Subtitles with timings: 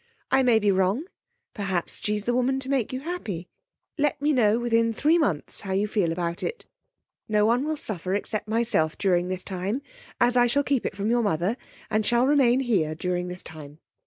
[0.31, 1.03] I may be wrong;
[1.53, 3.47] perhaps she's the woman to make you happy.
[3.99, 6.65] Let me know within three months how you feel about it.
[7.29, 9.83] No one will suffer except myself during this time,
[10.19, 11.55] as I shall keep it from your mother,
[11.91, 13.77] and shall remain here during this time.